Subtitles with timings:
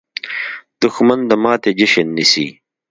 [0.81, 2.47] دښمن د ماتې جشن نیسي